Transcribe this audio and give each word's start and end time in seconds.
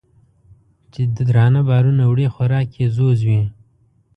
چې 0.93 1.01
درانه 1.27 1.61
بارونه 1.69 2.03
وړي 2.07 2.27
خوراک 2.33 2.67
یې 2.79 2.87
ځوځ 2.95 3.19
وي 3.27 3.41